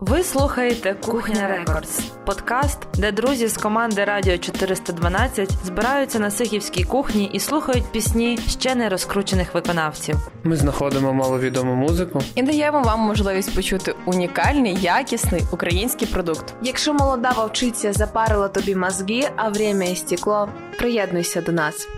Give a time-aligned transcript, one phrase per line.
[0.00, 7.30] Ви слухаєте Кухня Рекордс, подкаст, де друзі з команди Радіо 412 збираються на Сихівській кухні
[7.32, 10.16] і слухають пісні ще не розкручених виконавців.
[10.44, 16.54] Ми знаходимо маловідому музику і даємо вам можливість почути унікальний, якісний український продукт.
[16.62, 20.48] Якщо молода вовчиця запарила тобі мозги, а время истекло,
[20.78, 21.88] приєднуйся до нас.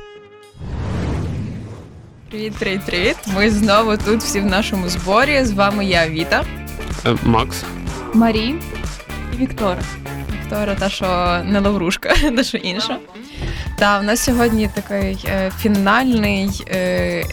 [2.31, 3.17] Привіт, привіт, привіт!
[3.35, 5.45] Ми знову тут всі в нашому зборі.
[5.45, 6.45] З вами я Віта,
[7.07, 7.65] е, Макс.
[8.15, 8.55] Марі
[9.33, 9.83] і Віктора.
[10.33, 12.99] Віктора, та що не лаврушка, та що інша.
[13.79, 16.79] Та в нас сьогодні такий е, фінальний е,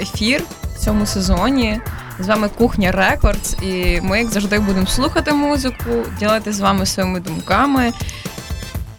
[0.01, 0.43] ефір
[0.75, 1.79] в цьому сезоні.
[2.19, 5.89] З вами Кухня Рекордс, і ми, як завжди, будемо слухати музику,
[6.19, 7.93] ділити з вами своїми думками,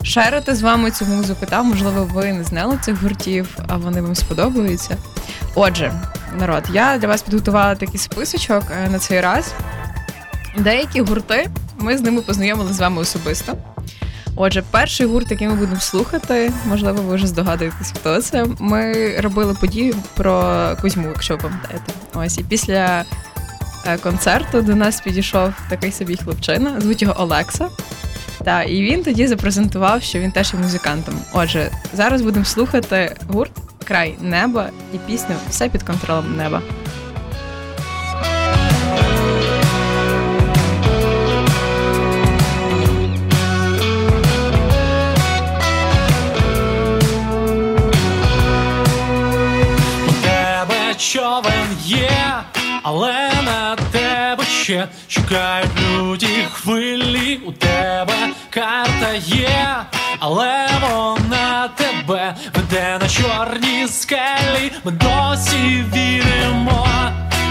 [0.02, 1.46] шерити з вами цю музику.
[1.46, 4.96] Та, можливо, ви не знали цих гуртів, а вони вам сподобаються.
[5.54, 5.92] Отже,
[6.38, 9.54] народ, я для вас підготувала такий списочок е, на цей раз.
[10.58, 13.56] Деякі гурти ми з ними познайомилися з вами особисто.
[14.36, 18.46] Отже, перший гурт, який ми будемо слухати, можливо, ви вже здогадуєтесь, хто це.
[18.58, 21.92] Ми робили подію про Кузьму, якщо ви пам'ятаєте.
[22.14, 23.04] Ось і після
[23.86, 27.68] е, концерту до нас підійшов такий собі хлопчина, звуть його Олекса.
[28.44, 31.14] Та, і він тоді запрезентував, що він теж є музикантом.
[31.32, 33.52] Отже, зараз будемо слухати гурт
[33.84, 36.62] Край неба і пісню Все під контролем неба.
[51.90, 52.42] Є,
[52.82, 57.40] але на тебе ще чекають люті хвилі.
[57.46, 58.14] У тебе
[58.50, 59.76] карта є,
[60.18, 64.72] але вона тебе веде на чорні скелі.
[64.84, 66.88] Ми досі віримо,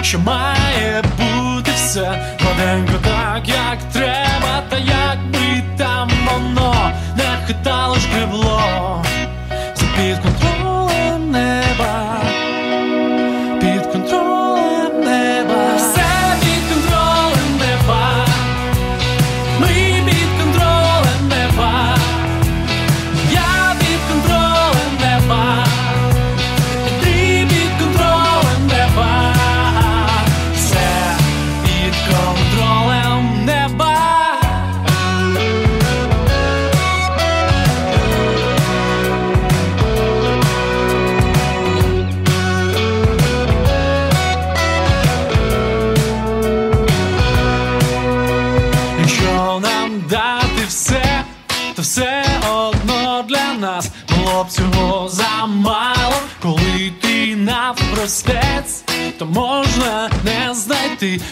[0.01, 7.95] що має бути все гладенько так, як треба, та як би там воно не хитало
[7.95, 8.61] шкребло,
[9.03, 9.08] все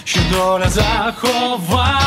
[0.03, 2.06] що доля заховала,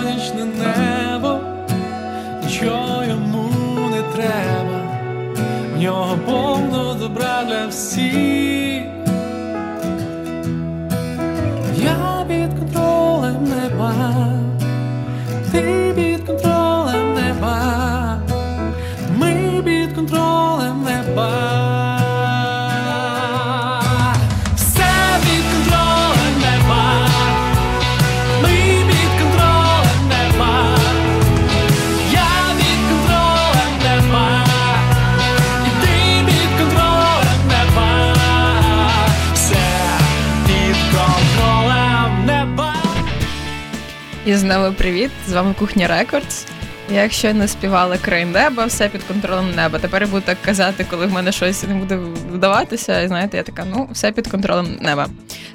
[44.61, 45.11] знову привіт!
[45.27, 46.45] З вами Кухня Рекордс.
[46.89, 49.79] Я не співала край неба, все під контролем неба.
[49.79, 51.99] Тепер я буду так казати, коли в мене щось не буде
[52.33, 53.01] вдаватися.
[53.01, 55.07] І знаєте, я така, ну, все під контролем неба.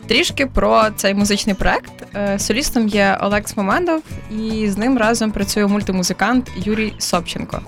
[0.07, 1.93] Трішки про цей музичний проект.
[2.15, 7.61] Е, солістом є Олекс Момендов, і з ним разом працює мультимузикант Юрій Собченко.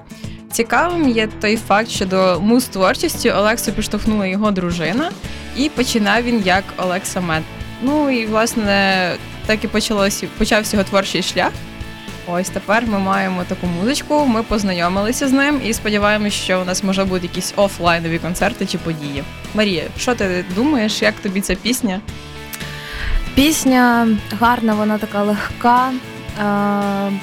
[0.52, 5.10] Цікавим є той факт, що до муз творчості Олексу підштовхнула його дружина,
[5.56, 7.42] і починав він як Олекса Мед.
[7.82, 9.10] Ну і власне
[9.48, 11.52] так і почалось, почався його творчий шлях.
[12.26, 14.26] Ось тепер ми маємо таку музичку.
[14.26, 18.78] Ми познайомилися з ним і сподіваємось, що у нас може бути якісь офлайнові концерти чи
[18.78, 19.24] події.
[19.54, 22.00] Марія, що ти думаєш, як тобі ця пісня?
[23.34, 24.08] Пісня
[24.40, 25.92] гарна, вона така легка.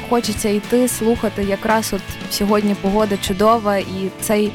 [0.10, 1.44] Хочеться йти, слухати.
[1.44, 4.52] Якраз от сьогодні погода чудова, і цей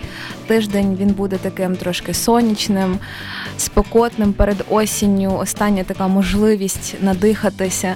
[0.47, 2.99] тиждень він буде таким трошки сонячним,
[3.59, 5.37] спекотним перед осінню.
[5.37, 7.95] Остання така можливість надихатися.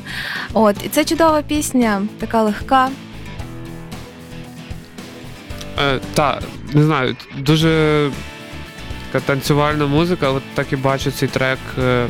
[0.52, 2.88] От і це чудова пісня, така легка.
[5.78, 6.40] Е, та,
[6.72, 8.10] не знаю, дуже
[9.12, 12.06] така танцювальна музика, от так і бачу цей трек, е,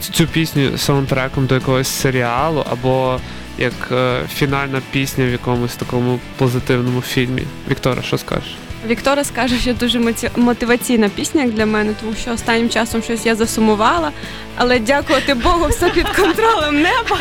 [0.00, 3.20] цю пісню саундтреком до якогось серіалу, або
[3.58, 7.42] як е, фінальна пісня в якомусь такому позитивному фільмі.
[7.70, 8.56] Віктора, що скажеш?
[8.86, 13.34] Віктора скаже, що дуже мотиваційна пісня як для мене, тому що останнім часом щось я
[13.34, 14.12] засумувала,
[14.56, 17.18] але дякувати Богу, все під контролем неба.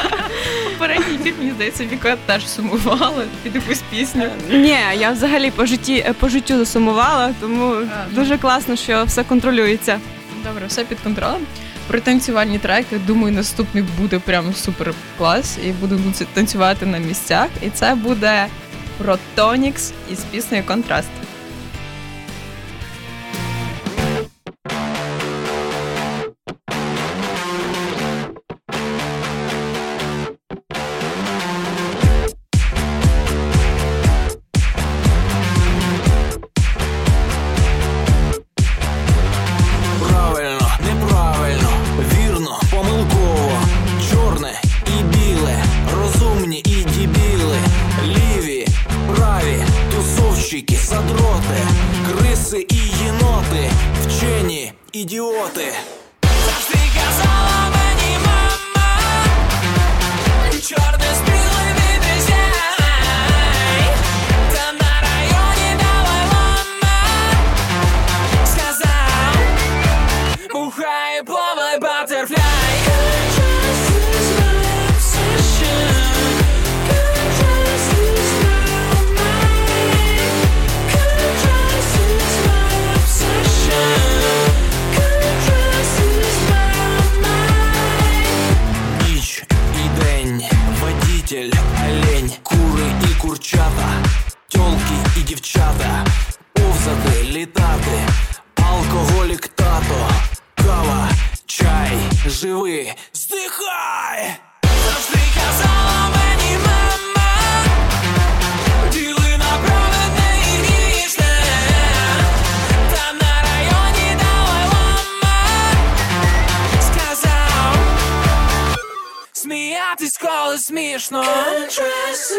[0.72, 4.30] Попередній бік, мені здається, Віка теж сумувала під якусь пісню.
[4.50, 7.88] Ні, я взагалі по житті по життю засумувала, тому ну.
[8.12, 10.00] дуже класно, що все контролюється.
[10.46, 11.42] Добре, все під контролем.
[11.90, 15.58] Про танцювальні треки, думаю, наступний буде прям супер клас.
[15.66, 16.00] І буду
[16.34, 17.48] танцювати на місцях.
[17.62, 18.48] І це буде
[18.98, 21.10] Протонікс із піснею Контраст.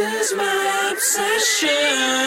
[0.01, 2.20] Is my obsession.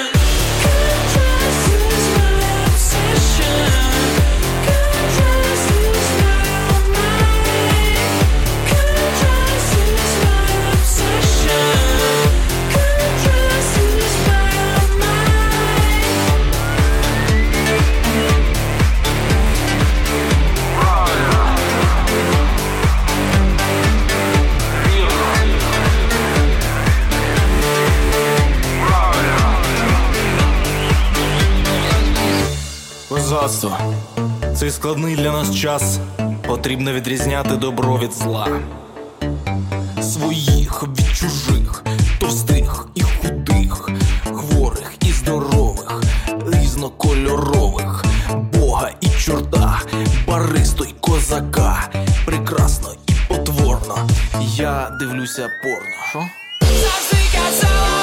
[33.34, 33.78] Козацтво.
[34.56, 36.00] Цей складний для нас час
[36.48, 38.48] потрібно відрізняти добро від зла.
[40.02, 41.84] Своїх від чужих,
[42.20, 43.90] товстих і худих,
[44.24, 46.02] хворих і здорових,
[46.48, 48.06] різнокольорових,
[48.54, 49.82] Бога і чорта,
[50.28, 51.90] баристо й козака,
[52.26, 54.10] прекрасно і потворно.
[54.56, 56.30] Я дивлюся порно.
[56.62, 58.03] Завжди казала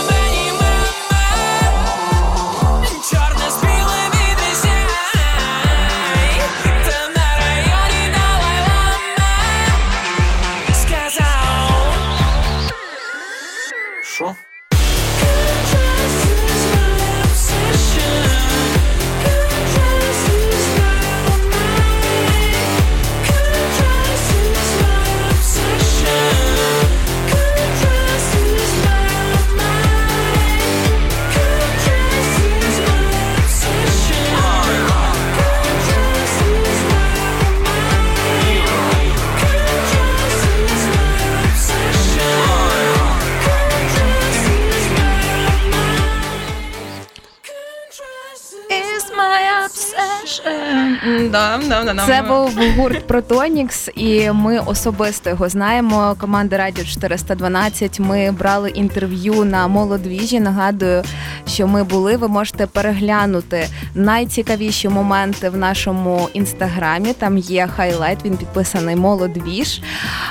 [49.17, 49.50] My.
[49.81, 51.31] Is my obsession.
[51.31, 52.07] Да, да, да, да.
[52.07, 56.17] Це був гурт Протонікс, і ми особисто його знаємо.
[56.21, 58.01] Команда Радіо 412.
[58.01, 60.41] Ми брали інтерв'ю на молодвіжі.
[60.41, 61.03] Нагадую,
[61.47, 62.17] що ми були.
[62.17, 67.13] Ви можете переглянути найцікавіші моменти в нашому інстаграмі.
[67.13, 68.25] Там є хайлайт.
[68.25, 69.81] Він підписаний Молодвіж.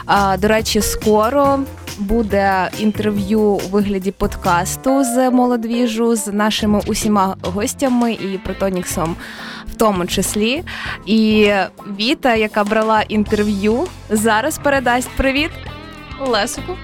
[0.06, 1.60] А, До речі, скоро.
[2.00, 9.16] Буде інтерв'ю у вигляді подкасту з молодвіжу з нашими усіма гостями і Протоніксом
[9.80, 10.64] тому числі.
[11.06, 11.52] І
[12.00, 15.52] Віта, яка брала інтерв'ю, зараз передасть привіт.
[16.20, 16.78] Лесику.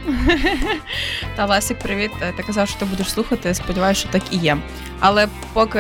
[1.36, 2.12] Та Лесик, привіт.
[2.38, 3.54] Ти казав, що ти будеш слухати.
[3.54, 4.58] Сподіваюся, що так і є.
[5.00, 5.80] Але поки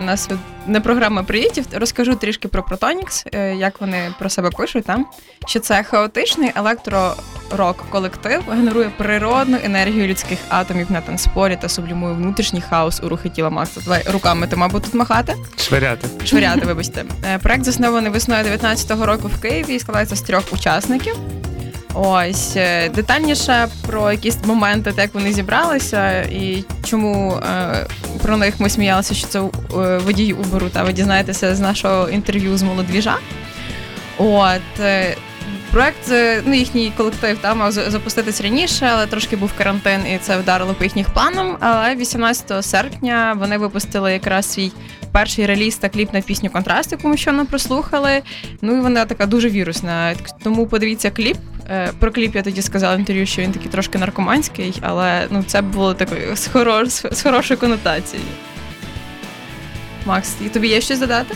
[0.00, 0.28] в нас
[0.66, 5.06] не програма привітів, розкажу трішки про Протонікс, е, як вони про себе пишуть там.
[5.46, 12.60] Що це хаотичний електророк колектив генерує природну енергію людських атомів на танцполі та сублімує внутрішній
[12.60, 13.80] хаос у рухи тіла Макса.
[13.80, 15.34] Давай руками ти, мабуть, тут махати.
[15.56, 16.08] Швиряти.
[16.26, 17.04] Швиряти, вибачте.
[17.24, 21.16] Е, Проект заснований весною 19-го року в Києві і складається з трьох учасників.
[21.94, 27.86] Ось е, детальніше про якісь моменти, як вони зібралися, і чому е,
[28.22, 29.48] про них ми сміялися, що це е,
[29.98, 33.16] водій Уберу, та ви дізнаєтеся з нашого інтерв'ю з молодвіжа.
[34.18, 35.16] От е,
[35.70, 40.36] проект, е, ну їхній колектив там мав запуститись раніше, але трошки був карантин, і це
[40.36, 41.56] вдарило по їхніх планам.
[41.60, 44.72] Але 18 серпня вони випустили якраз свій
[45.14, 48.22] перший реліз та кліп на пісню Контраст, яку ми щойно прослухали.
[48.62, 50.14] Ну і вона така дуже вірусна.
[50.42, 51.36] Тому подивіться кліп.
[51.70, 55.44] Е, Про кліп я тоді сказала в інтерв'ю, що він такий трошки наркоманський, але ну
[55.46, 58.28] це було такою з, хорош, з хорошою конотацією.
[60.06, 61.34] Макс, і тобі є щось додати?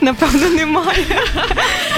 [0.00, 1.06] Напевно, немає.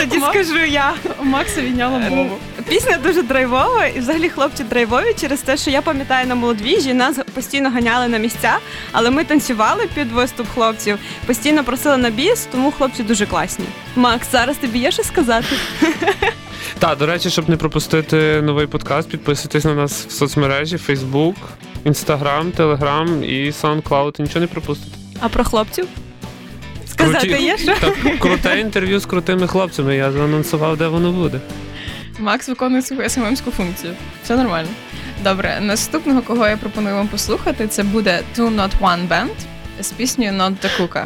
[0.00, 0.95] Тоді Ма- скажу я.
[1.23, 2.38] Макса відняло мову.
[2.68, 7.18] Пісня дуже драйвова, і взагалі хлопці драйвові через те, що я пам'ятаю на молодвіжі, нас
[7.35, 8.56] постійно ганяли на місця,
[8.92, 13.64] але ми танцювали під виступ хлопців, постійно просили на біс, тому хлопці дуже класні.
[13.97, 15.47] Макс, зараз тобі є що сказати?
[16.78, 21.35] Так, до речі, щоб не пропустити новий подкаст, підписуйтесь на нас в соцмережі Facebook,
[21.87, 24.21] Instagram, Telegram і SoundCloud.
[24.21, 24.97] Нічого не пропустите.
[25.21, 25.87] А про хлопців?
[26.99, 27.75] Сказати Круті- є що?
[27.81, 29.97] Так, круте інтерв'ю з крутими хлопцями.
[29.97, 31.41] Я заанонсував, де воно буде.
[32.19, 33.95] Макс виконує свою СММську функцію.
[34.25, 34.69] Все нормально.
[35.25, 39.29] Добре, наступного, кого я пропоную вам послухати, це буде Two Not One Band
[39.81, 41.05] з піснею Not the Cooka.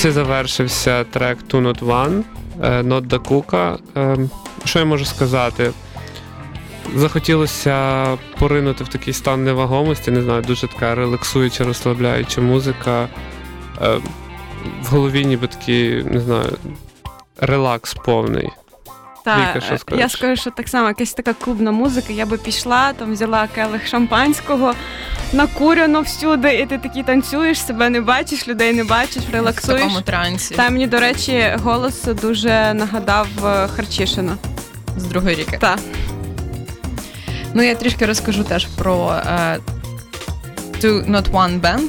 [0.00, 2.22] Ось і завершився трек Two Not One,
[2.62, 3.78] е, Not the Kuka.
[3.96, 4.28] Е,
[4.64, 5.70] Що я можу сказати?
[6.94, 8.06] Захотілося
[8.38, 13.08] поринути в такий стан невагомості, не знаю, дуже така релаксуюча, розслабляюча музика.
[13.82, 14.00] Е,
[14.82, 16.56] В голові ніби такий, не знаю,
[17.40, 18.48] релакс повний.
[19.36, 20.00] Та, Віка, що е, скажеш?
[20.00, 22.12] я скажу, що так само якась така клубна музика.
[22.12, 24.74] Я би пішла, там взяла келих шампанського,
[25.32, 29.80] накурено всюди, і ти такий танцюєш, себе не бачиш, людей не бачиш, релаксуєш.
[29.80, 34.36] В такому трансі Та мені, до речі, голос дуже нагадав е, Харчишина.
[34.96, 35.58] з другої ріки.
[35.60, 35.76] Та.
[37.54, 39.58] Ну, я трішки розкажу теж про е,
[40.80, 41.88] Two Not One Band.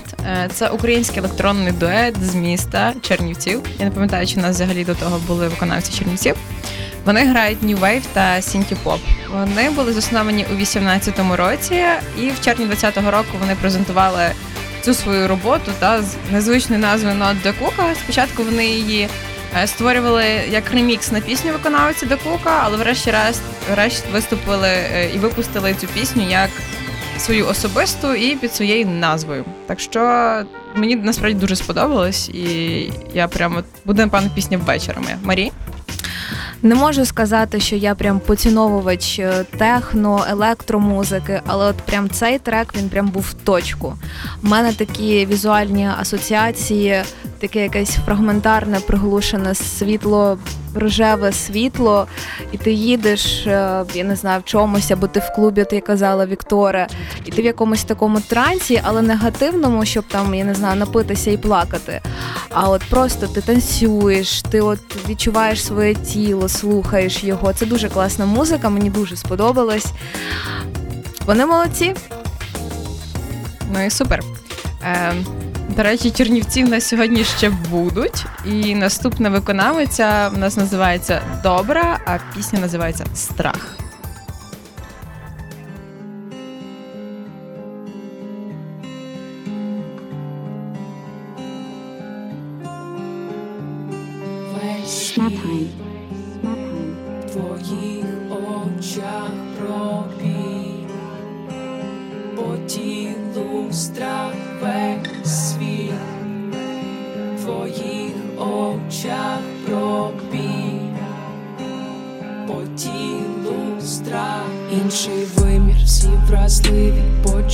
[0.54, 3.62] Це український електронний дует з міста Чернівців.
[3.80, 6.36] Я не пам'ятаю, чи в нас взагалі до того були виконавці Чернівців.
[7.06, 8.36] Вони грають New Wave та
[8.86, 9.00] Pop.
[9.34, 11.84] Вони були засновані у 18-му році,
[12.18, 14.24] і в червні 20-го року вони презентували
[14.82, 17.96] цю свою роботу та з незвичною назвою Not the Kuka.
[17.96, 19.10] Спочатку вони її
[19.62, 23.42] е, створювали як ремікс на пісню виконавця The Kuka, але врешті-решт
[23.76, 26.50] решт виступили е, і випустили цю пісню як
[27.20, 29.46] свою особисту і під своєю назвою.
[29.68, 30.00] Так що
[30.76, 35.18] мені насправді дуже сподобалось, і я прямо буде напевно пісня вечорами.
[35.24, 35.52] Марі?
[36.64, 42.74] Не можу сказати, що я прям поціновувач е, техно, електромузики, але от прям цей трек
[42.78, 43.94] він прям був в точку.
[44.44, 47.04] У мене такі візуальні асоціації,
[47.42, 50.38] таке якесь фрагментарне, приглушене світло,
[50.76, 52.08] рожеве світло,
[52.52, 56.26] і ти їдеш, е, я не знаю, в чомусь, або ти в клубі, ти казала
[56.26, 56.88] Вікторе,
[57.26, 61.38] і ти в якомусь такому трансі, але негативному, щоб там, я не знаю, напитися і
[61.38, 62.02] плакати.
[62.50, 67.54] А от просто ти танцюєш, ти от відчуваєш своє тіло, слухаєш його.
[67.54, 69.88] Це дуже класна музика, мені дуже сподобалось.
[71.26, 71.96] Вони молодці.
[73.74, 74.24] Ну і супер.
[74.84, 75.14] Е,
[75.72, 78.26] до речі, Чернівці в нас сьогодні ще будуть.
[78.46, 83.78] І наступна виконавиця в нас називається Добра, а пісня називається Страх.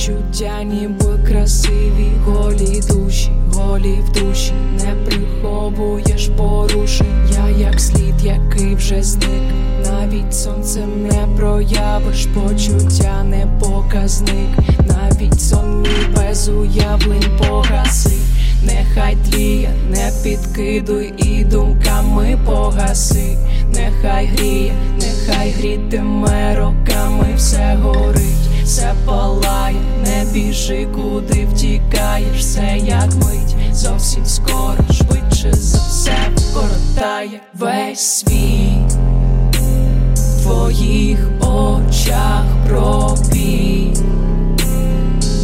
[0.08, 8.74] Почуття, ніби красиві, голі душі, голі в душі, не приховуєш порушень, я як слід, який
[8.74, 9.42] вже зник,
[9.84, 14.50] навіть сонцем не проявиш, почуття не показник,
[14.88, 18.16] навіть сон мій без уявлень погаси.
[18.64, 23.38] Нехай тліє, не підкидуй і думками погаси,
[23.74, 33.14] нехай гріє, нехай грітиме роками, все горить, все палає, не біжи, куди втікаєш, все як
[33.14, 36.16] мить, зовсім скоро, швидше за все
[36.54, 38.92] коротає весь світ.
[40.16, 44.02] В твоїх очах пробіг,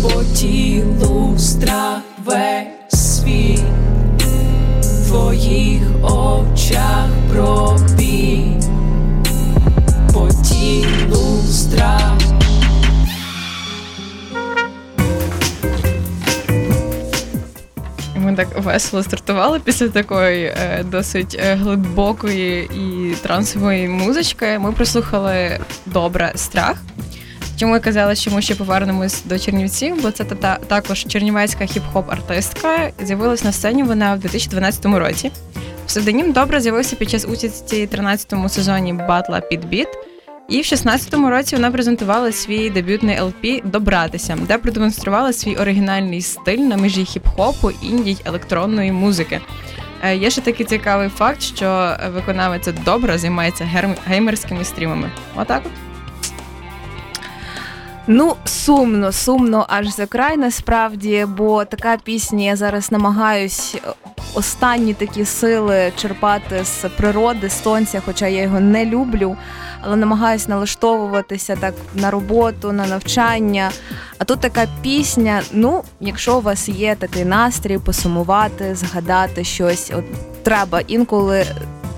[0.03, 3.61] по тілу страх весь світ,
[4.81, 8.04] в твоїх очах пробіг,
[18.37, 24.59] Так весело стартували після такої е, досить е, глибокої і трансової музички.
[24.59, 26.77] Ми прослухали добре страх.
[27.57, 31.65] Чому я казала, що ми ще повернемось до Чернівців, бо це та, та- також чернівецька
[31.65, 32.91] хіп-хоп артистка.
[33.03, 35.31] З'явилась на сцені вона в 2012 році.
[35.87, 39.89] Псевдонім добре з'явився під час участі в 13-му сезоні батла Підбіт.
[40.49, 46.59] І в 16-му році вона презентувала свій дебютний LP Добратися, де продемонструвала свій оригінальний стиль
[46.59, 49.41] на межі хіп-хопу, інді електронної музики.
[50.03, 53.69] Е, Є ще такий цікавий факт, що виконавиця добра займається
[54.07, 55.11] геймерськими стрімами.
[55.37, 55.94] Отак от.
[58.07, 63.93] Ну, сумно, сумно аж за край насправді, бо така пісня я зараз намагаюсь е,
[64.35, 69.37] останні такі сили черпати з природи, з сонця, хоча я його не люблю,
[69.81, 73.71] але намагаюсь налаштовуватися так на роботу, на навчання.
[74.19, 75.43] А тут така пісня.
[75.53, 80.05] Ну, якщо у вас є такий настрій, посумувати, згадати щось, от
[80.43, 81.47] треба інколи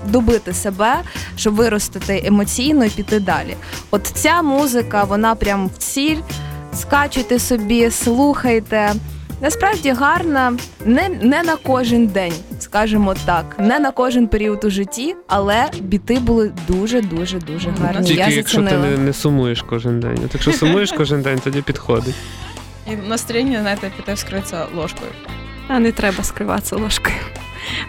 [0.07, 0.95] добити себе,
[1.37, 3.55] щоб виростити емоційно і піти далі.
[3.91, 6.17] От ця музика, вона прям в ціль.
[6.73, 8.93] Скачуйте собі, слухайте.
[9.41, 10.53] насправді гарна
[10.85, 16.19] не, не на кожен день, скажімо так, не на кожен період у житті, але біти
[16.19, 18.07] були дуже, дуже, дуже гарні.
[18.07, 20.19] Тільки Я якщо ти не, не сумуєш кожен день.
[20.25, 22.15] От якщо сумуєш кожен день, тоді підходить.
[22.91, 25.11] І настроєння, знаєте, піти вскритися ложкою.
[25.67, 27.15] А не треба скриватися ложкою.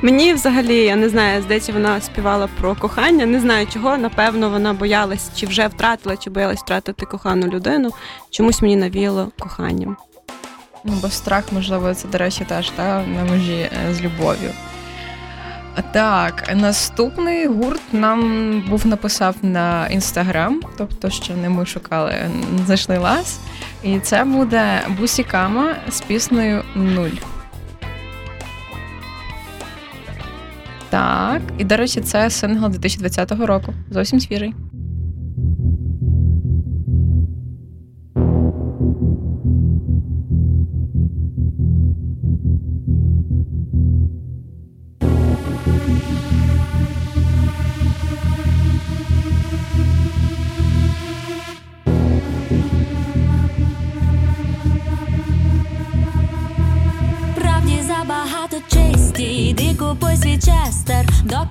[0.03, 3.27] Мені взагалі, я не знаю, здається, вона співала про кохання.
[3.27, 3.97] Не знаю чого.
[3.97, 7.91] Напевно, вона боялась, чи вже втратила, чи боялась втратити кохану людину.
[8.31, 9.97] Чомусь мені навіяло коханням.
[10.85, 14.51] Ну, бо страх, можливо, це, до речі, теж та, на межі е, з любов'ю.
[15.93, 22.99] Так, наступний гурт нам був написав на інстаграм, тобто, що не ми шукали, м, знайшли
[22.99, 23.41] лас.
[23.83, 27.38] І це буде Бусікама з піснею Нуль.
[30.91, 33.75] Так, і до речі, це сингл 2020 року.
[33.91, 34.55] Зовсім свіжий.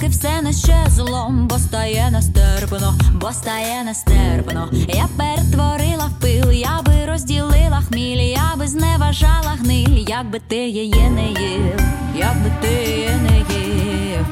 [0.08, 4.70] Доки все не щезло, бо стає нестерпно, бо стає нестерпно.
[4.88, 10.56] Я перетворила в пил, я би розділила хміль, я би зневажала гниль, як би ти
[10.56, 11.80] її не їв,
[12.16, 14.26] як би ти її не їв,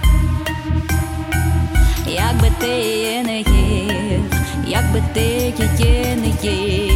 [2.07, 4.31] як би ти її не їв,
[4.67, 6.94] як би ти її не їв.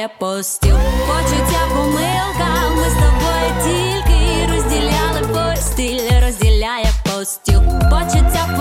[0.00, 0.76] Розділяє постіл.
[1.06, 7.60] Почуття помилка, ми з тобою тільки розділяли постіль, розділяє постіл.
[7.90, 8.59] Почуття помилка,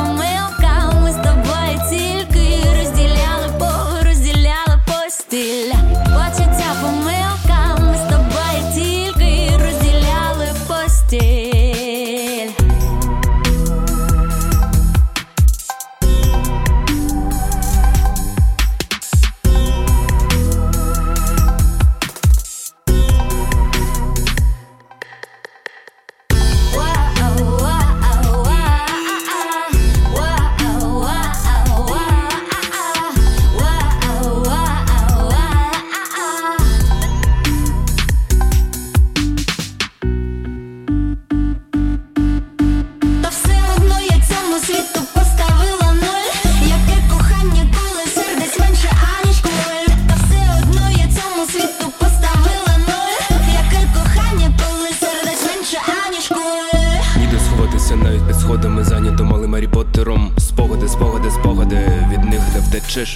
[62.98, 63.10] них.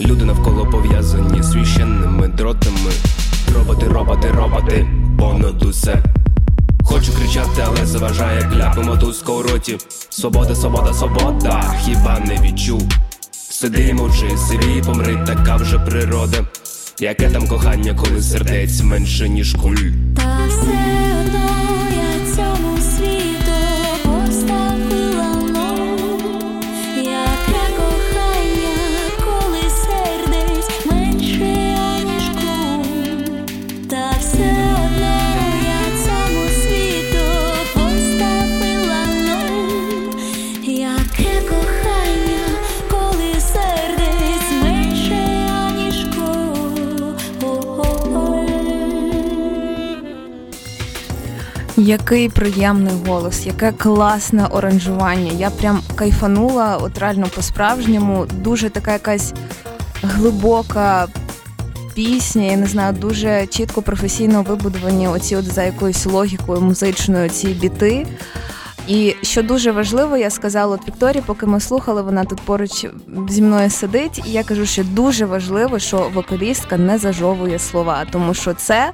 [0.00, 2.92] Люди навколо пов'язані священними дротами.
[3.54, 4.86] Роботи, роботи, роботи,
[5.18, 6.02] понад усе.
[6.84, 9.78] Хочу кричати, але заважає кляпи мотузка роті.
[10.10, 12.88] Свобода, свобода, свобода, хіба не відчув?
[13.30, 16.38] Сиди і мовчи, сиві, помри, така вже природа.
[17.00, 19.92] Яке там кохання, коли сердець менше, ніж куль.
[51.92, 55.32] Який приємний голос, яке класне оранжування.
[55.32, 58.26] Я прям кайфанула, от реально по-справжньому.
[58.26, 59.32] Дуже така якась
[60.02, 61.08] глибока
[61.94, 67.48] пісня, я не знаю, дуже чітко професійно вибудовані оці от за якоюсь логікою музичною ці
[67.48, 68.06] біти.
[68.88, 72.86] І що дуже важливо, я сказала от Вікторії, поки ми слухали, вона тут поруч
[73.28, 74.22] зі мною сидить.
[74.26, 78.92] І я кажу, що дуже важливо, що вокалістка не зажовує слова, тому що це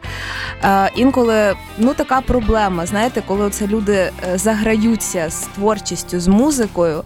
[0.64, 2.86] е, інколи ну така проблема.
[2.86, 7.04] Знаєте, коли це люди е, заграються з творчістю, з музикою.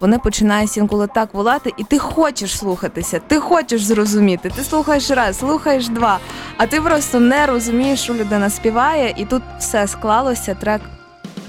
[0.00, 4.52] Вони починають інколи так волати, і ти хочеш слухатися, ти хочеш зрозуміти.
[4.56, 6.18] Ти слухаєш раз, слухаєш два,
[6.56, 10.54] а ти просто не розумієш, що людина співає, і тут все склалося.
[10.54, 10.80] Трек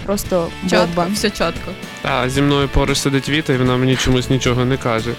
[0.05, 1.11] просто Чітко, бомба.
[1.13, 1.71] все чітко.
[2.01, 5.13] Та, зі мною поруч сидить Віта, і вона мені чомусь нічого не каже.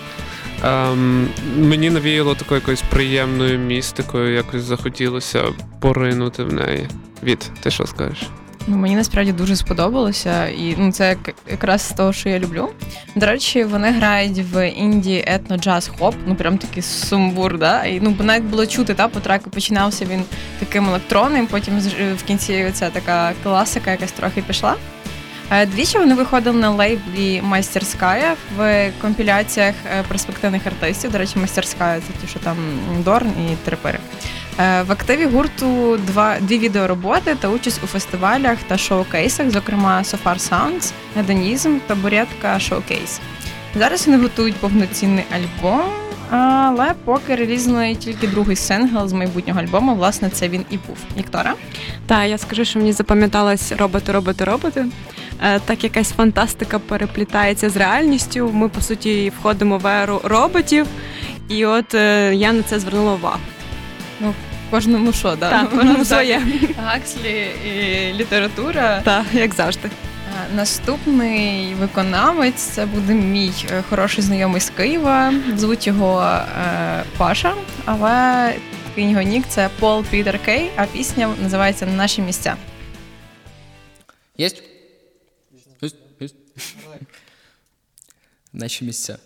[0.65, 5.45] Ем, мені навіяло такою якоюсь приємною містикою, якось захотілося
[5.81, 6.89] поринути в неї.
[7.23, 8.23] Віт, ти що скажеш?
[8.69, 11.17] Ну, мені насправді дуже сподобалося, і ну це
[11.51, 12.69] якраз з того, що я люблю.
[13.15, 17.85] До речі, вони грають в інді етно джаз хоп, ну прям такий сумбур, да?
[17.85, 20.23] І ну навіть було чути, та по треку починався він
[20.59, 24.75] таким електронним, потім з- в кінці ця така класика, якась трохи пішла.
[25.51, 31.13] Е, Двічі вони виходили на лейблі Майстерськая в компіляціях е, перспективних артистів.
[31.13, 32.57] До речі, майстерська це ті, що там
[33.05, 33.99] Дорн і Трипири.
[34.61, 40.51] Е, В активі гурту два дві відеороботи та участь у фестивалях та шоукейсах, зокрема Sofar
[40.51, 43.21] Sounds, Гедонізм, Табуретка Шоукейс.
[43.75, 45.81] Зараз вони готують повноцінний альбом,
[46.31, 49.95] але поки релізнули тільки другий сингл з майбутнього альбому.
[49.95, 50.97] Власне, це він і був.
[51.19, 51.55] Віктора.
[52.07, 54.85] Так, я скажу, що мені запам'яталось роботи, роботи, роботи.
[55.45, 58.51] Е, Так якась фантастика переплітається з реальністю.
[58.53, 60.87] Ми, по суті, входимо в еру роботів,
[61.49, 63.41] і от е, я на це звернула увагу.
[64.21, 64.35] Ну,
[64.71, 65.51] кожному що, да?
[65.51, 66.07] Так, кожному Так.
[66.07, 66.43] своє.
[66.77, 69.01] Гакслі і література.
[69.05, 69.89] Так, як завжди.
[69.89, 75.33] Е, Наступний виконавець це буде мій е, хороший знайомий з Києва.
[75.57, 78.55] Звуть його е, Паша, але
[78.89, 82.57] такий його нік це Пол Пітер Кей, а пісня називається Наші місця.
[84.41, 84.63] Есть?
[88.53, 89.19] Наші місця.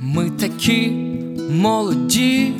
[0.00, 0.92] Ми такі
[1.48, 2.54] молоді.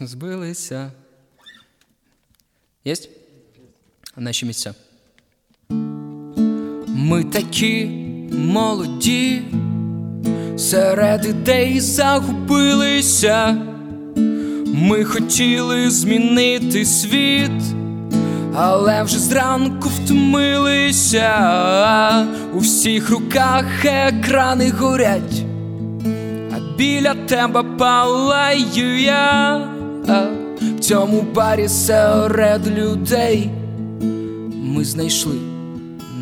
[0.00, 0.92] Збилися.
[2.84, 3.10] Єсть?
[4.16, 4.74] Наші місця.
[6.88, 7.86] Ми такі
[8.32, 9.42] молоді.
[10.56, 13.52] Серед ідей загубилися.
[14.66, 17.62] Ми хотіли змінити світ,
[18.54, 21.32] але вже зранку втомилися.
[22.54, 25.44] У всіх руках екрани горять,
[26.56, 29.68] а біля тебе палаю я.
[30.60, 33.50] В цьому барі серед людей
[34.52, 35.34] ми знайшли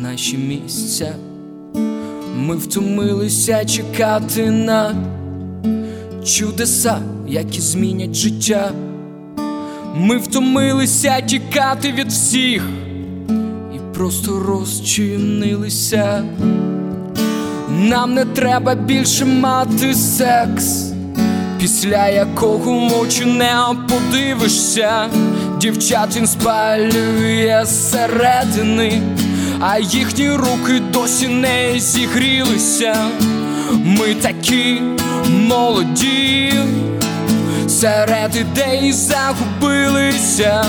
[0.01, 1.15] наші місця.
[2.37, 4.95] Ми втомилися чекати на
[6.23, 8.71] чудеса, які змінять життя.
[9.95, 12.63] Ми втомилися тікати від всіх
[13.75, 16.23] і просто розчинилися.
[17.69, 20.91] Нам не треба більше мати секс,
[21.59, 23.55] після якого в очі не
[23.89, 25.09] подивишся.
[25.59, 29.01] Дівчат спалює зсередини,
[29.59, 32.95] а їхні руки досі не зігрілися.
[33.71, 34.81] Ми такі
[35.29, 36.53] молоді,
[37.81, 40.65] серед ідей загубилися.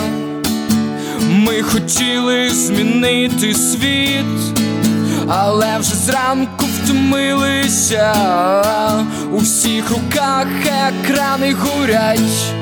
[1.28, 4.60] Ми хотіли змінити світ,
[5.28, 8.14] але вже зранку втомилися.
[9.32, 10.46] У всіх руках
[10.88, 12.54] екрани горять,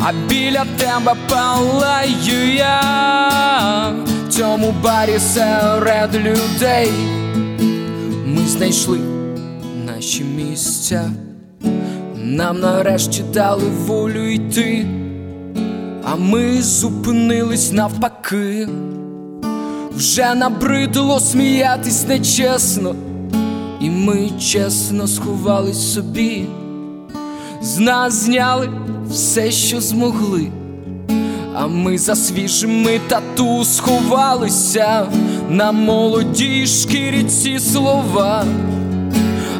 [0.00, 3.92] а біля тебе палаю я.
[4.28, 6.90] В цьому барі серед людей
[8.26, 8.98] ми знайшли
[9.86, 11.10] наші місця.
[12.34, 14.86] Нам нарешті дали волю йти,
[16.04, 18.68] а ми зупинились навпаки.
[19.96, 22.94] Вже набридло сміятись нечесно,
[23.80, 26.46] і ми чесно сховались собі.
[27.62, 28.70] З нас зняли
[29.10, 30.46] все, що змогли,
[31.54, 35.06] а ми за свіжими тату сховалися
[35.50, 38.44] на молодій шкірі ці слова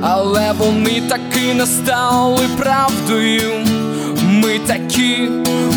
[0.06, 3.52] але вони таки не стали правдою.
[4.22, 5.28] Ми такі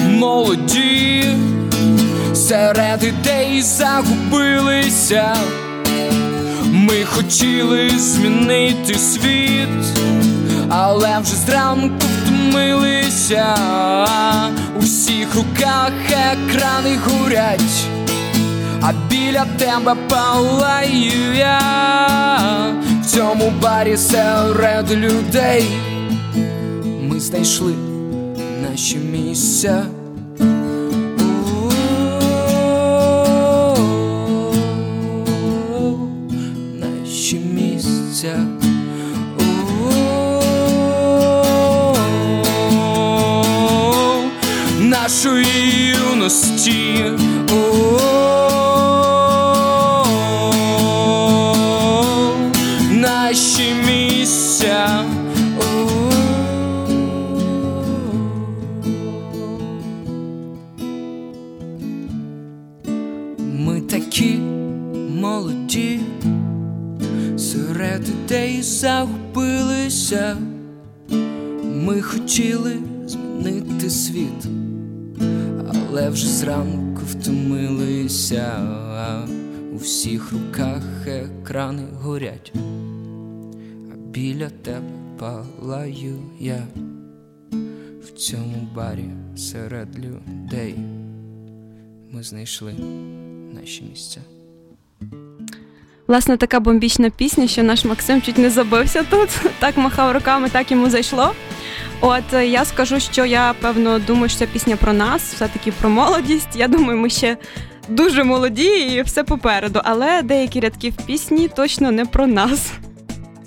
[0.10, 1.26] молоді,
[2.34, 5.36] серед ідей загубилися.
[6.66, 10.00] Ми хотіли змінити світ,
[10.70, 13.58] але вже зранку втомилися.
[14.78, 17.88] У всіх руках екрани горять,
[18.82, 21.60] а біля тебе палаю я.
[23.02, 25.66] В цьому барі серед людей
[27.02, 27.74] ми знайшли
[28.70, 29.84] наші місця.
[36.80, 38.40] Наші місця.
[44.80, 46.97] Нашої юності.
[72.38, 74.48] Хотіли змінити світ,
[75.70, 78.62] але вже зранку втомилися,
[79.74, 82.54] у всіх руках екрани горять,
[83.92, 84.86] а біля тебе
[85.20, 86.64] палаю я
[88.04, 90.76] в цьому барі серед людей.
[92.12, 92.74] Ми знайшли
[93.54, 94.22] наші місця.
[96.08, 99.30] Власне, така бомбічна пісня, що наш Максим чуть не забився тут.
[99.60, 101.34] Так махав руками, так йому зайшло.
[102.02, 105.90] От е, я скажу, що я певно думаю, що ця пісня про нас, все-таки про
[105.90, 106.48] молодість.
[106.56, 107.38] Я думаю, ми ще
[107.90, 109.82] дуже молоді і все попереду.
[109.84, 112.72] Але деякі рядки в пісні точно не про нас.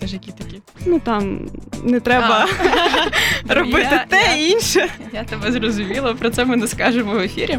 [0.00, 0.60] Це ж які такі?
[0.86, 1.48] Ну там
[1.84, 2.46] не треба
[3.48, 4.88] робити Я- те я- і інше.
[5.12, 7.58] Я тебе зрозуміла, про це ми не скажемо в ефірі.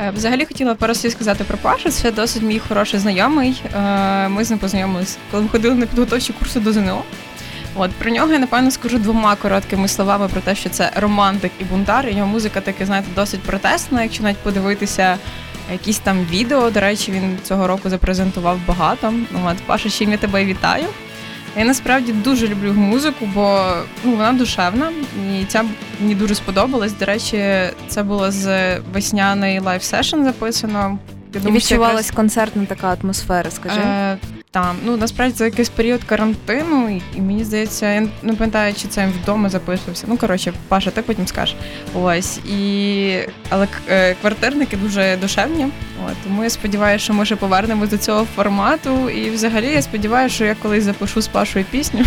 [0.00, 1.90] Е, Взагалі хотіла пару слів сказати про Пашу.
[1.90, 3.62] Це досить мій хороший знайомий.
[3.76, 7.02] Е, Ми з ним познайомилися, коли ми ходили на підготовчі курси до ЗНО.
[7.74, 11.64] От про нього я напевно скажу двома короткими словами про те, що це романтик і
[11.64, 12.08] бунтар.
[12.08, 14.02] Його музика таки, знаєте, досить протестна.
[14.02, 15.18] Якщо навіть подивитися
[15.72, 19.14] якісь там відео, до речі, він цього року запрезентував багато.
[19.46, 20.84] От, Паша, чим я тебе вітаю.
[21.56, 24.92] Я насправді дуже люблю його музику, бо ну, вона душевна,
[25.40, 25.64] і ця
[26.00, 26.92] мені дуже сподобалась.
[26.92, 27.44] До речі,
[27.88, 30.78] це було з весняний live session записано.
[31.34, 33.80] Я І думаю, якраз- відчувалась концертна така атмосфера, скажи.
[33.80, 34.18] Е,
[34.52, 38.88] там, ну насправді це якийсь період карантину, і, і мені здається, я не пам'ятаю, чи
[38.88, 40.04] це вдома записувався.
[40.08, 41.56] Ну коротше, Паша, ти потім скажеш.
[41.94, 45.66] Ось і але е, квартирники дуже душевні.
[46.06, 49.10] От, тому я сподіваюся, що ми ще повернемось до цього формату.
[49.10, 52.04] І взагалі я сподіваюся, що я колись запишу з Пашою пісню.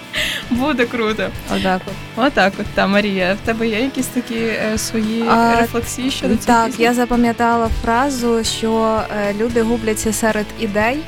[0.50, 1.28] Буде круто.
[1.56, 2.26] Отак от.
[2.26, 3.34] Отак, от та Марія.
[3.42, 5.24] В тебе є якісь такі е, свої
[5.60, 10.98] рефлексії щодо цієї Так, я запам'ятала фразу, що е, люди губляться серед ідей,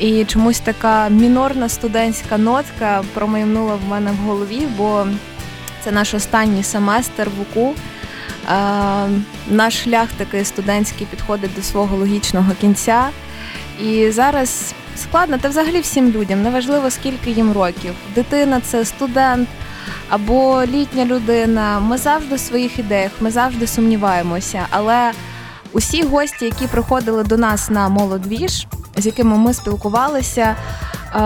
[0.00, 5.06] і чомусь така мінорна студентська нотка промайнула в мене в голові, бо
[5.84, 7.74] це наш останній семестр в УКУ.
[7.74, 9.08] Е,
[9.50, 13.08] наш шлях такий студентський підходить до свого логічного кінця.
[13.80, 17.94] І зараз складно, та взагалі всім людям, неважливо скільки їм років.
[18.14, 19.48] Дитина це студент
[20.08, 21.80] або літня людина.
[21.80, 24.66] Ми завжди в своїх ідеях, ми завжди сумніваємося.
[24.70, 25.12] Але
[25.72, 30.56] усі гості, які приходили до нас на молодвіж, з якими ми спілкувалися,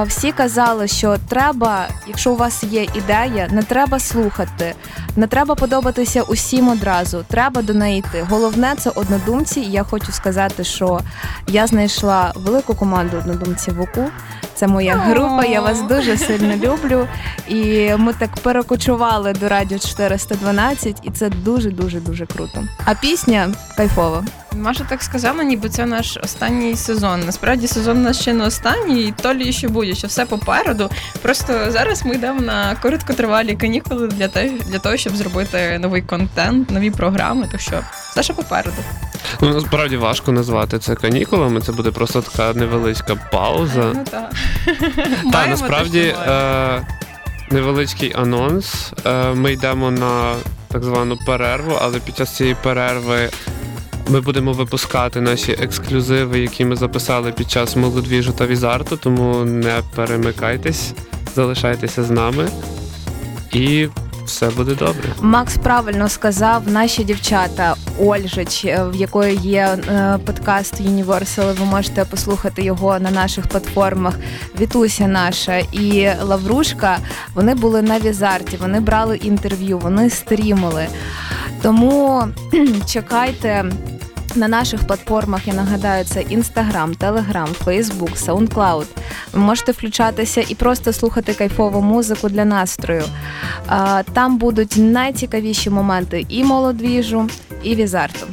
[0.06, 4.74] всі казали, що треба, якщо у вас є ідея, не треба слухати,
[5.16, 7.24] не треба подобатися усім одразу.
[7.28, 8.26] Треба до неї йти.
[8.30, 9.60] Головне це однодумці.
[9.60, 11.00] І я хочу сказати, що
[11.48, 14.10] я знайшла велику команду однодумців в УКУ.
[14.54, 15.44] Це моя група.
[15.44, 17.08] Я вас дуже сильно люблю.
[17.48, 22.64] І ми так перекочували до радіо 412, і це дуже дуже дуже круто.
[22.84, 24.24] А пісня кайфова.
[24.56, 27.20] Маша так сказала, ніби це наш останній сезон.
[27.26, 30.90] Насправді сезон у нас ще не останній, і то лі ще буде, що все попереду.
[31.22, 36.70] Просто зараз ми йдемо на короткотривалі канікули для те, для того, щоб зробити новий контент,
[36.70, 37.48] нові програми.
[37.52, 38.82] Так що все ще попереду.
[39.40, 43.92] Ну, насправді важко назвати це канікулами, це буде просто така невеличка пауза.
[43.94, 44.32] Ну так.
[45.32, 46.86] Та насправді е,
[47.50, 48.92] невеличкий анонс.
[49.06, 50.34] Е, ми йдемо на
[50.68, 53.30] так звану перерву, але під час цієї перерви
[54.08, 59.80] ми будемо випускати наші ексклюзиви, які ми записали під час молодвіжу та візарту, тому не
[59.94, 60.92] перемикайтесь,
[61.34, 62.48] залишайтеся з нами
[63.52, 63.88] і
[64.26, 65.08] все буде добре.
[65.20, 72.04] Макс правильно сказав, наші дівчата Ольжич, е, в якої є е, подкаст Universal, ви можете
[72.04, 74.18] послухати його на наших платформах.
[74.60, 76.98] Вітуся наша і Лаврушка.
[77.34, 80.86] Вони були на Візарті, вони брали інтерв'ю, вони стрімили.
[81.62, 82.24] Тому
[82.86, 83.64] чекайте.
[84.36, 88.86] На наших платформах я нагадаю, це Instagram, Telegram, Facebook, SoundCloud.
[89.32, 93.04] Ви можете включатися і просто слухати кайфову музику для настрою.
[94.12, 97.28] Там будуть найцікавіші моменти і молодвіжу,
[97.62, 98.26] і візарту.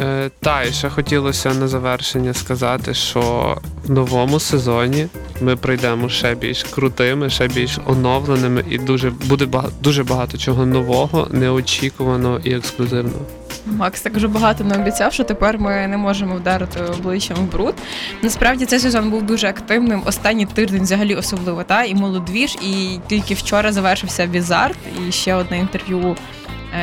[0.00, 5.06] Е, та, і ще хотілося на завершення сказати, що в новому сезоні
[5.40, 10.66] ми прийдемо ще більш крутими, ще більш оновленими, і дуже буде багато, дуже багато чого
[10.66, 13.26] нового, неочікуваного і ексклюзивного.
[13.66, 17.74] Макс так вже багато не обіцяв, що тепер ми не можемо вдарити обличчям в бруд.
[18.22, 20.02] Насправді цей сезон був дуже активним.
[20.06, 25.58] Останній тиждень взагалі особливо, та і молодвіж, і тільки вчора завершився Візарт, і ще одне
[25.58, 26.16] інтерв'ю.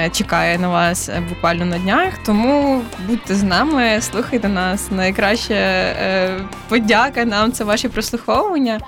[0.05, 4.91] е, Чекає на вас буквально на днях, тому будьте з нами, слухайте нас.
[4.91, 6.37] Найкраща е,
[6.69, 8.79] подяка нам це ваші прослуховування.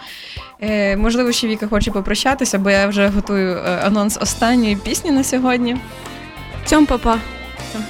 [0.62, 5.78] Е, можливо, ще Віка хоче попрощатися, бо я вже готую анонс останньої пісні на сьогодні.
[6.66, 7.18] Цьом папа.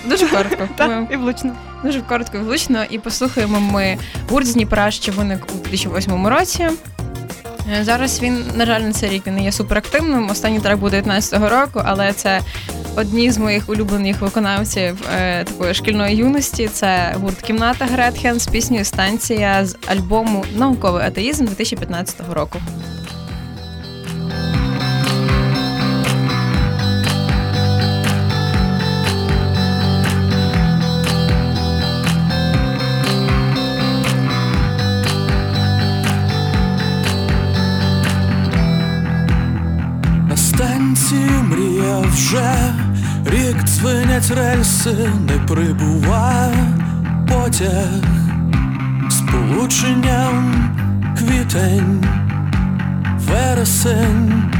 [0.06, 0.70] Дуже коротко.
[0.76, 1.56] Так, і влучно.
[1.84, 2.84] Дуже коротко і влучно.
[2.90, 3.98] І послухаємо ми
[4.30, 6.70] гурт з Дніпра, що виник у 2008 році.
[7.74, 10.30] Е, Зараз він, на жаль, на цей рік він не є суперактивним.
[10.30, 12.40] Останній трек був 19-го року, але це
[12.96, 16.68] одні з моїх улюблених виконавців е, такої шкільної юності.
[16.68, 22.60] Це гурт Кімната Гретхен з піснею Станція з альбому Науковий атеїзм 2015 року.
[44.24, 46.68] Дзвенять рельси, не прибуває
[47.28, 48.04] потяг
[49.10, 50.56] з полученням
[51.18, 52.06] квітень,
[53.18, 54.52] вересень.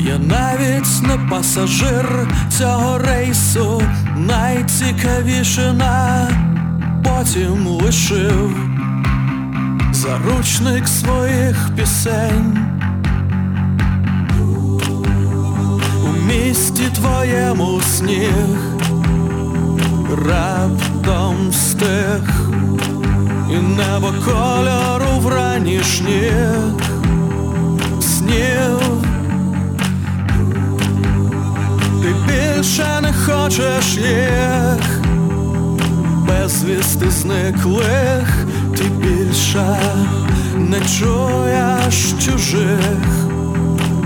[0.00, 2.28] Я навіть не пасажир
[2.58, 3.82] цього рейсу,
[4.16, 6.28] найцікавіше на
[7.04, 8.56] потім лишив
[9.92, 12.79] заручник своїх пісень.
[16.50, 18.58] Місті твоєму сніг.
[20.28, 22.50] Раптом стих,
[23.50, 26.32] і небо кольору вранішніх
[28.00, 28.80] снів.
[32.02, 35.00] Ти більше не хочеш їх,
[36.28, 38.46] безвісти зниклих,
[38.76, 39.76] ти більше
[40.56, 43.19] не чуєш чужих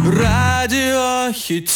[0.07, 1.75] радіохітів.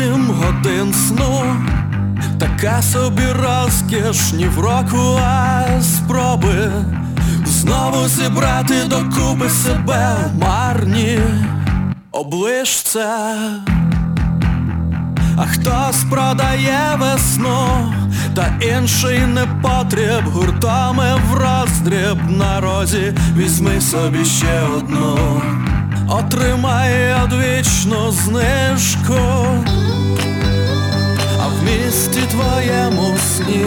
[0.00, 1.56] Вісім годин сну,
[2.38, 6.72] така собі розкіш ні в року, а спроби
[7.60, 11.18] знову зібрати докупи себе марні.
[12.12, 13.36] Оближця.
[15.36, 17.92] А хтось продає весну,
[18.36, 23.14] та інший непотріб гуртами в роздріб на розі.
[23.36, 25.42] Візьми собі ще одну,
[26.08, 29.20] отримай одвічну знижку,
[31.42, 33.66] а в місті твоєму сніг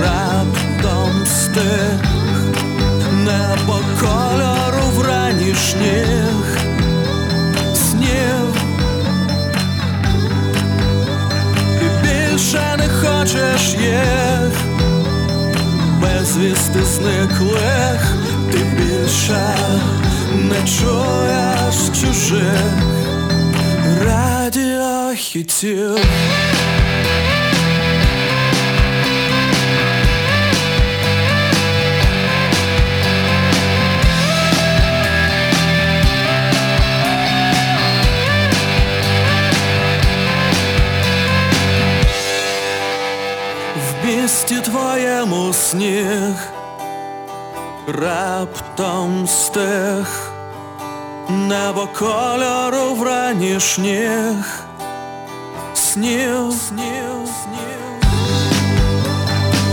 [0.00, 0.37] раптом
[1.52, 2.00] стих
[3.24, 6.58] небо кольору вранішніх
[7.74, 8.54] снів.
[11.78, 14.52] Ти більше не хочеш їх,
[16.02, 18.14] безвісти зниклих,
[18.52, 19.56] ти більше
[20.34, 22.72] не чуєш чужих
[24.04, 25.98] радіохітів.
[45.58, 46.34] Сніг
[47.86, 50.30] раптом стих,
[51.28, 54.64] небо кольору вранішніх
[55.74, 58.10] снів, снів, снів.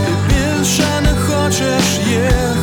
[0.06, 2.56] Ти більше не хочеш їх,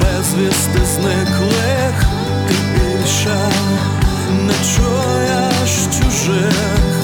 [0.00, 2.04] безвісти зниклих,
[2.48, 3.38] ти більше
[4.46, 6.97] не чуєш чужих.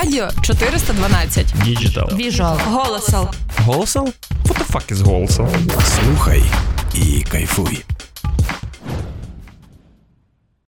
[0.00, 1.46] Радіо 412.
[1.64, 2.08] Digital.
[2.16, 2.58] Visual.
[2.64, 3.28] Голосал.
[3.58, 4.04] Голосал?
[4.44, 5.48] What the fuck is голосал?
[5.84, 6.42] Слухай
[6.94, 7.84] і кайфуй.